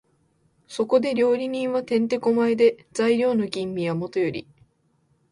[0.65, 4.47] そこで料理人は転手古舞で、材料の吟味はもとより、